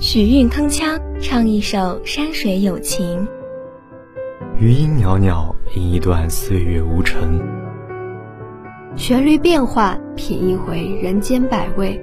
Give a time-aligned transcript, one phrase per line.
[0.00, 3.26] 曲韵铿锵，唱一首山水有情；
[4.60, 7.40] 余音袅袅，吟一段岁月无尘。
[8.94, 12.00] 旋律变化，品一回人间百味。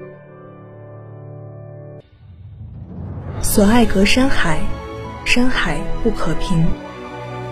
[3.40, 4.60] 所爱隔山海，
[5.24, 6.66] 山海不可平。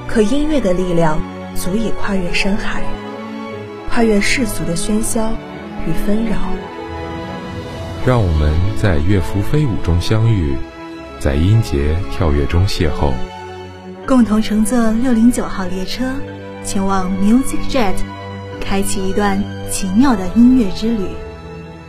[0.10, 1.21] 可音乐的力量
[1.55, 2.84] 足以跨越山海，
[3.89, 5.32] 跨越世俗的喧嚣
[5.88, 6.36] 与纷扰。
[8.06, 10.58] 让我们在乐符飞舞中相遇，
[11.22, 13.14] 在音节跳跃中邂逅，
[14.05, 16.12] 共同乘坐六零九号列车，
[16.66, 17.94] 前往 Music Jet，
[18.60, 19.41] 开启一段
[19.72, 21.08] 奇妙的音乐之旅。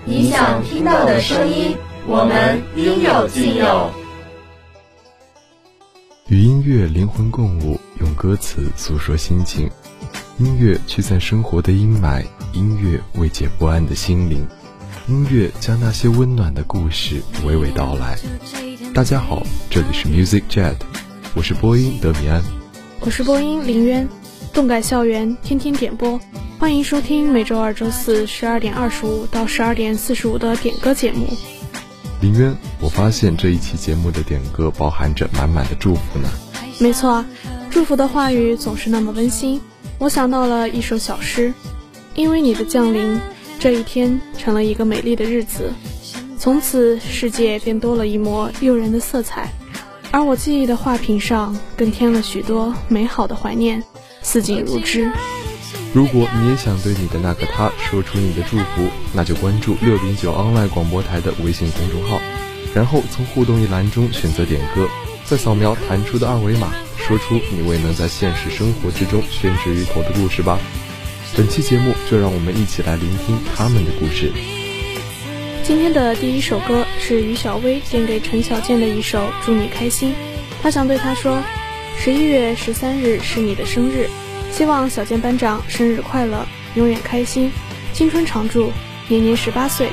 [0.04, 1.76] 你想听到的声音，
[2.06, 3.90] 我们应有尽有。
[6.28, 9.68] 与音乐灵魂共舞，用歌词诉说心情。
[10.38, 14.46] 音乐驱散生活的阴霾，音乐慰藉不安的心灵。
[15.06, 18.16] 音乐将那些温暖的故事娓娓道来。
[18.94, 20.76] 大家好，这里是 Music Jet，
[21.34, 22.42] 我是播音德米安，
[23.00, 24.08] 我是播音林渊，
[24.54, 26.18] 动感校园天天点播，
[26.58, 31.28] 欢迎收听每周二、周四十二点二十五到十二点四十五的点歌节目。
[32.22, 36.30] 林渊，我发现这一期节目的点歌包含着满满的祝福呢。
[36.78, 37.26] 没错啊，
[37.68, 39.60] 祝福的话语总是那么温馨。
[39.98, 41.52] 我想到了一首小诗，
[42.14, 43.20] 因为你的降临。
[43.64, 45.72] 这一天成了一个美丽的日子，
[46.38, 49.50] 从此世界便多了一抹诱人的色彩，
[50.10, 53.82] 而我记忆的画屏上更添了许多美好的怀念，
[54.20, 55.10] 似锦如织。
[55.94, 62.20] 如果你也想对你的那个他说出你的祝福，那就关注六零九 online 广播台的微信公众号，
[62.74, 64.86] 然后从互动一栏中选择点歌，
[65.24, 70.58] 再扫描弹出的二维码，说出你未能在现实生活之中宣之于口的故事吧。
[71.36, 74.30] 本期节目就让我们一起来聆听他们的故事。
[75.64, 80.10] 今天的第一首歌是于小薇献给陈小健的一首《祝你开心》，
[80.62, 81.42] 他想对他说：
[81.98, 84.08] 十一月十三日是你的生日，
[84.52, 86.46] 希望小健班长生日快乐，
[86.76, 87.50] 永远开心，
[87.92, 88.70] 青春常驻，
[89.08, 89.88] 年年十八岁。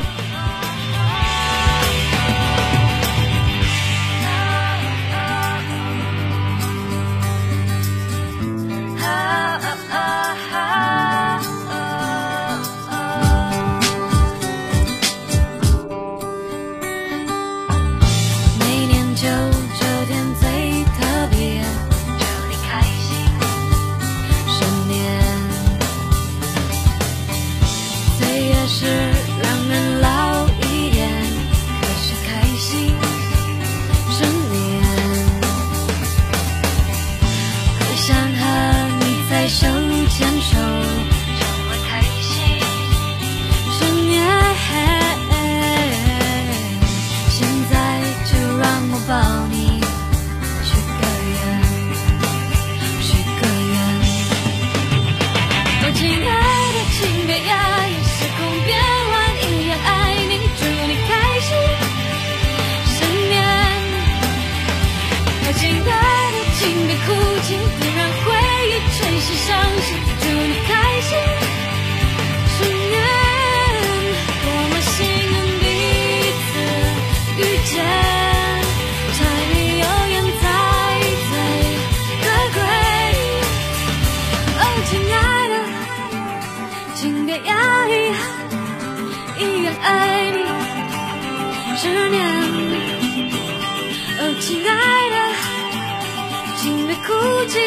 [97.51, 97.61] 心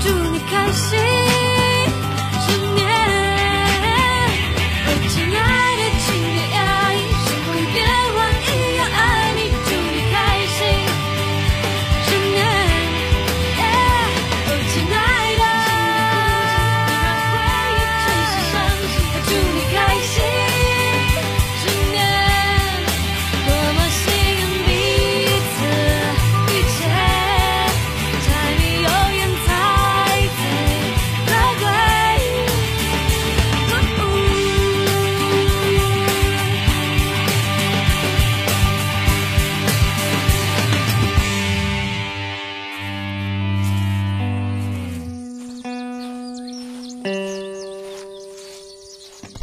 [0.00, 1.35] 祝你开心。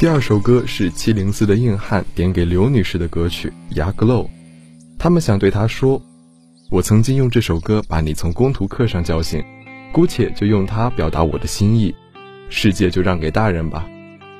[0.03, 3.47] 第二首歌是七零四的硬汉点给刘女士的歌曲
[3.77, 4.05] 《牙膏》，
[4.99, 6.01] 他们想对她说
[6.69, 9.41] ：“我曾经用这首歌把你从工图课上叫醒，
[9.93, 11.95] 姑且就用它表达我的心意。
[12.49, 13.87] 世界就让给大人吧，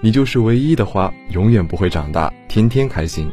[0.01, 3.31] 你就是唯一的花，永远不会长大，天天开心。”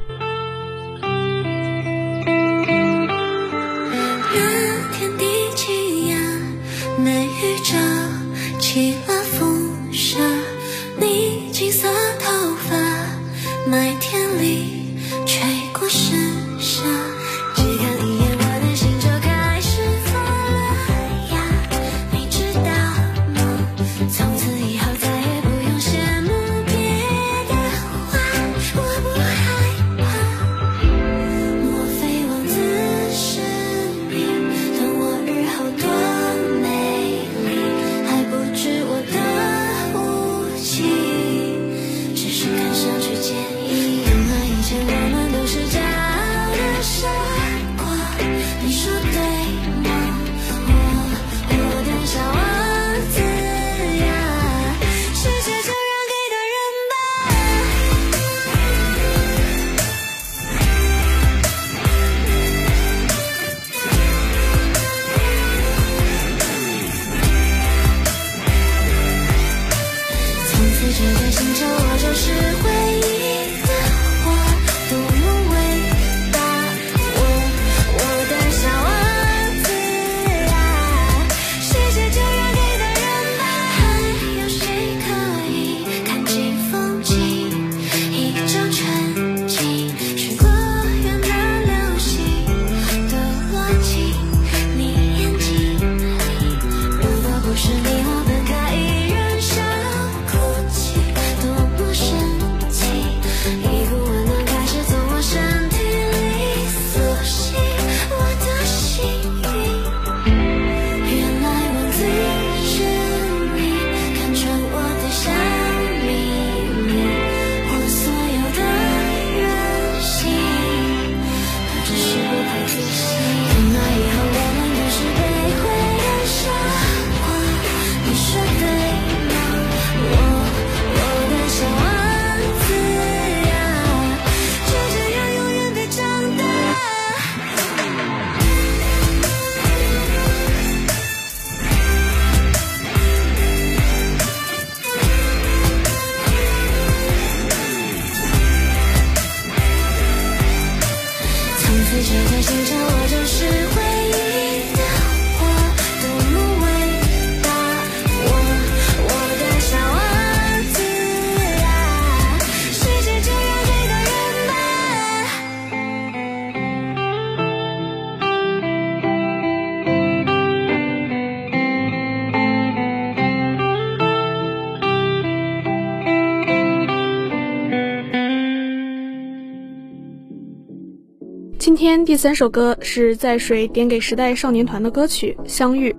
[181.70, 185.92] 今天第三首歌是在水点给时代少年团的歌曲《相遇》，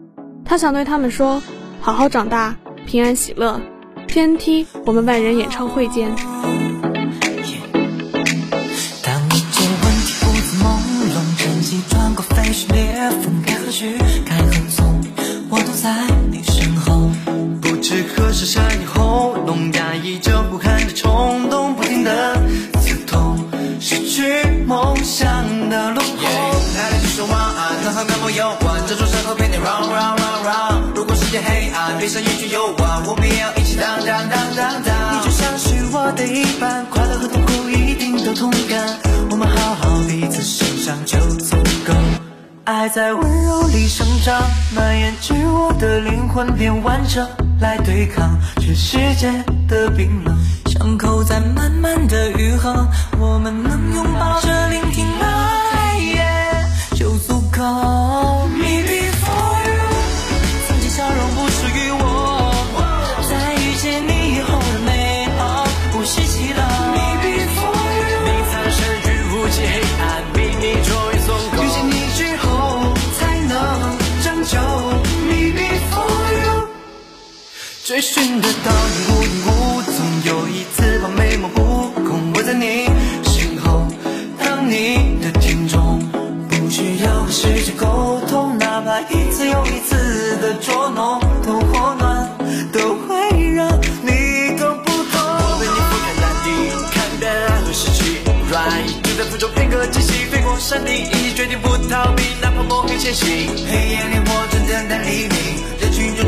[0.44, 1.41] 他想对他们说：
[1.79, 3.62] 好好长大，平安喜乐。
[4.06, 6.13] TNT，我们万人演唱会见。
[6.13, 6.27] 当
[9.29, 10.75] 一切问题不再朦
[11.07, 15.01] 胧，晨曦穿过飞雪裂缝，该何去，该何从，
[15.50, 17.09] 我都在你身后。
[17.62, 18.45] 不知何时
[32.21, 35.16] 暗，闭上眼睛游玩，我们也要一起当当当当当。
[35.16, 38.99] 你就像是我的一半，快乐和痛苦一定都同感。
[39.30, 41.94] 我们好好彼此欣赏就足够。
[42.66, 44.42] 爱在温柔里生长，
[44.75, 47.28] 蔓延至我的灵魂变完整，
[47.59, 49.31] 来对抗全世界
[49.68, 50.37] 的冰冷。
[50.68, 52.87] 伤口在慢慢的愈合，
[53.19, 55.60] 我们能拥抱着聆听爱，
[77.92, 82.31] 追寻的倒影无影无踪，又一次把美梦扑空。
[82.33, 82.86] 我在你
[83.21, 83.86] 身后，
[84.40, 86.00] 当你的听众。
[86.48, 92.30] 不需要和世界沟通，哪怕一次又一次的捉弄，痛或暖
[92.71, 93.68] 都会让
[94.07, 95.19] 你懂不懂。
[95.19, 96.48] 我为你俯瞰大地，
[96.94, 98.24] 看遍爱和失去。
[98.54, 103.28] Right，就在途中片刻惊喜，飞过山顶，已经决定不逃避，哪怕摸黑前行。
[103.28, 105.70] 黑夜里我正等待黎明，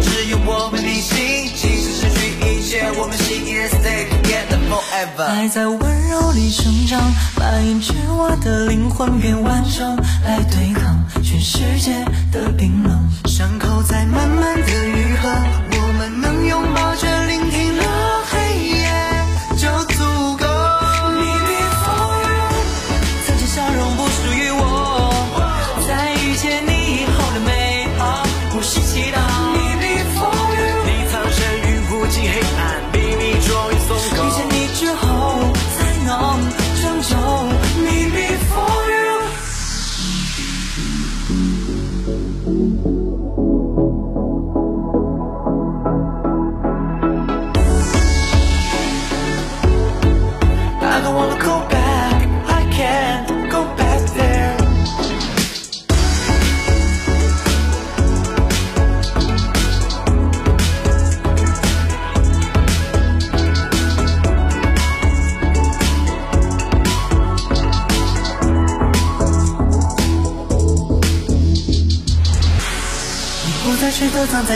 [0.01, 5.25] 只有我们逆行，即使失去一切，我们心依然 stay together forever。
[5.25, 6.99] 爱在温柔里生长，
[7.37, 9.95] 蔓延至我的灵魂变完整。
[10.25, 15.29] 来对抗全世界的冰冷，伤口在慢慢的愈合，
[15.71, 16.72] 我们能拥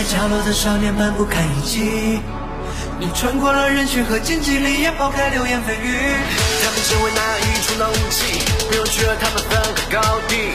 [0.07, 2.21] 角落的少年们不堪一击，
[2.97, 5.97] 你穿过了人群和荆棘里，也抛开流言蜚语。
[6.63, 10.46] 他们成为那一出那武器，不用去和他们分个高低，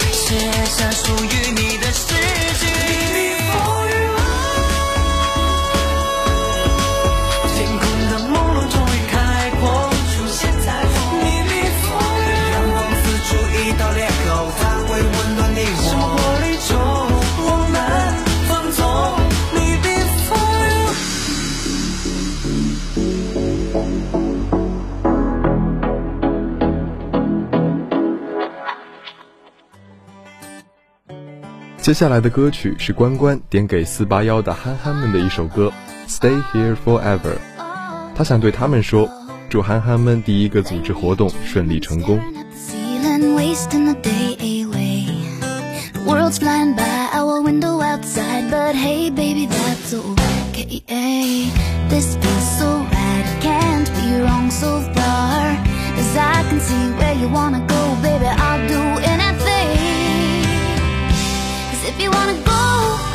[31.92, 35.70] 接下来的歌曲是关关点给四八幺的憨憨们的一首歌
[36.10, 37.18] 《Stay Here Forever》，
[38.14, 39.06] 他想对他们说，
[39.50, 42.18] 祝憨憨们第一个组织活动顺利成功。
[57.32, 58.00] wanna go slow
[59.04, 59.31] down together
[61.84, 63.11] if you wanna go.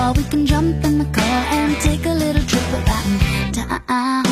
[0.00, 4.29] We can jump in the car and take a little trip around town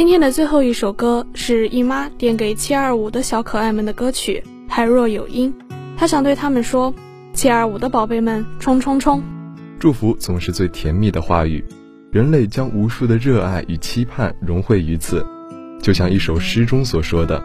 [0.00, 5.52] 今天的最后一首歌是姨妈点给七二五的小可爱们的歌曲《海若有音》，
[5.94, 6.94] 她想对他们说：
[7.34, 9.22] 七二五的宝贝们，冲冲冲！
[9.78, 11.62] 祝福总是最甜蜜的话语，
[12.10, 15.22] 人类将无数的热爱与期盼融汇于此，
[15.82, 17.44] 就像一首诗中所说的：“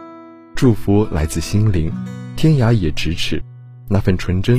[0.56, 1.92] 祝福来自心灵，
[2.38, 3.44] 天涯也咫尺。”
[3.90, 4.58] 那份纯真，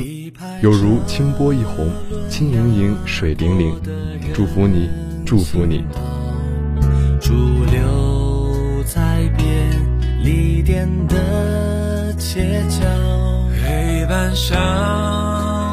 [0.61, 1.89] 有如清波一泓，
[2.29, 3.73] 轻盈盈，水灵灵。
[4.35, 4.87] 祝福你，
[5.25, 5.83] 祝福你。
[7.19, 7.33] 驻
[7.65, 9.45] 留在便
[10.23, 12.85] 利店的街角，
[13.61, 14.55] 黑板上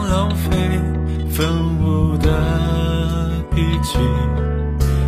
[0.09, 0.51] 浪费
[1.31, 1.47] 粉
[1.81, 2.31] 雾的
[3.55, 3.99] 笔记，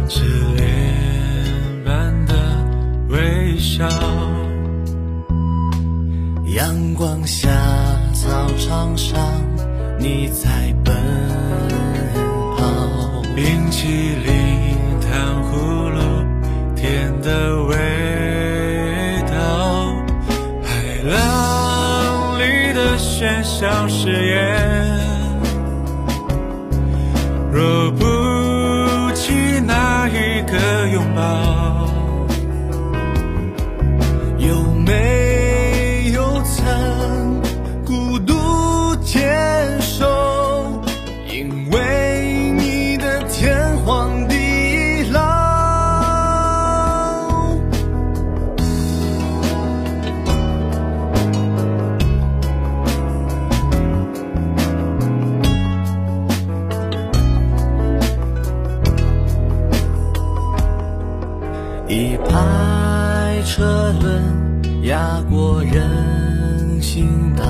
[0.09, 0.25] 痴
[0.57, 0.95] 恋
[1.85, 2.35] 般的
[3.09, 3.89] 微笑。
[6.55, 7.49] 阳光下，
[8.15, 9.19] 操场上，
[9.99, 10.95] 你在奔
[12.57, 12.65] 跑，
[13.35, 14.35] 冰淇淋。
[15.09, 15.15] 糖
[15.45, 15.76] 葫芦甜
[17.27, 17.75] 的味
[19.27, 19.97] 道，
[20.63, 20.71] 海
[21.03, 24.97] 浪里的喧嚣誓言，
[27.53, 28.05] 若不
[65.17, 67.45] 轮压过人行道，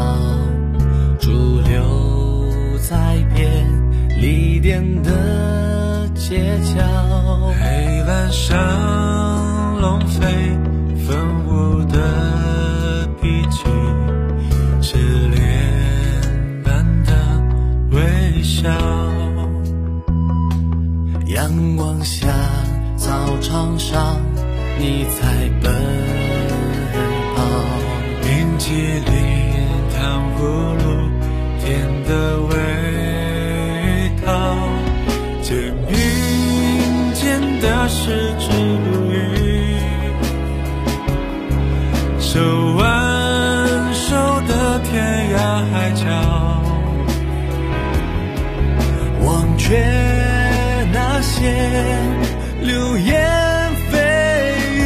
[1.18, 3.66] 驻留在便
[4.20, 6.75] 利店的街角。
[7.61, 10.56] 黑板上龙飞
[11.06, 13.64] 凤舞的笔记，
[14.80, 14.96] 痴
[15.28, 15.42] 恋
[16.62, 17.12] 般的
[17.90, 18.70] 微笑。
[21.26, 22.28] 阳光下，
[22.96, 24.20] 操场上。
[24.78, 26.46] 你在奔跑，
[28.67, 29.15] 冰淇淋、
[29.97, 30.43] 糖葫
[30.75, 30.83] 芦，
[31.63, 32.11] 甜的
[32.49, 32.50] 味
[34.26, 34.29] 道，
[35.41, 35.95] 肩并
[37.15, 38.50] 肩的十指
[38.83, 39.15] 不渝，
[42.19, 42.41] 手
[42.76, 42.85] 挽
[43.95, 44.17] 手
[44.49, 45.39] 的天涯
[45.71, 46.05] 海角，
[49.25, 49.79] 忘却
[50.93, 51.55] 那些
[52.63, 53.15] 流言
[53.93, 53.95] 蜚
[54.75, 54.76] 语。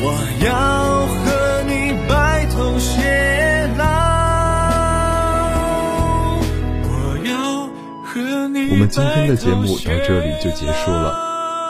[0.00, 0.04] 我
[0.46, 0.48] 要
[8.96, 11.14] 今天的节目到这里就结束了。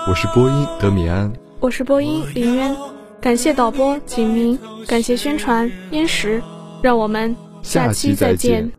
[0.07, 2.77] 我是播音德米安，我是播音林渊。
[3.21, 6.41] 感谢导播景明，感谢宣传燕石。
[6.81, 8.71] 让我们下期再见。